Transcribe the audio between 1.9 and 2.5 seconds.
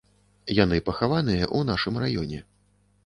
раёне.